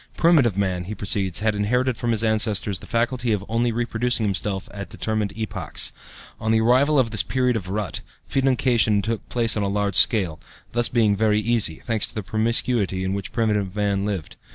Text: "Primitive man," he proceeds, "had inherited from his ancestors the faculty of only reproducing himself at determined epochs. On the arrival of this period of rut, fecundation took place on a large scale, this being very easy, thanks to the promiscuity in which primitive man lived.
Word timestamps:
"Primitive 0.17 0.57
man," 0.57 0.85
he 0.85 0.95
proceeds, 0.95 1.41
"had 1.41 1.53
inherited 1.53 1.95
from 1.95 2.09
his 2.09 2.23
ancestors 2.23 2.79
the 2.79 2.87
faculty 2.87 3.33
of 3.33 3.45
only 3.47 3.71
reproducing 3.71 4.25
himself 4.25 4.67
at 4.73 4.89
determined 4.89 5.31
epochs. 5.37 5.91
On 6.39 6.49
the 6.51 6.59
arrival 6.59 6.97
of 6.97 7.11
this 7.11 7.21
period 7.21 7.55
of 7.55 7.69
rut, 7.69 8.01
fecundation 8.25 9.03
took 9.03 9.29
place 9.29 9.55
on 9.55 9.61
a 9.61 9.69
large 9.69 9.93
scale, 9.95 10.39
this 10.71 10.89
being 10.89 11.15
very 11.15 11.39
easy, 11.39 11.75
thanks 11.75 12.07
to 12.07 12.15
the 12.15 12.23
promiscuity 12.23 13.03
in 13.03 13.13
which 13.13 13.31
primitive 13.31 13.75
man 13.75 14.03
lived. 14.03 14.37